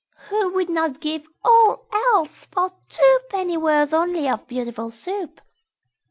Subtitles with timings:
[0.29, 5.39] Who would not give all else for two Pennyworth only of Beautiful Soup?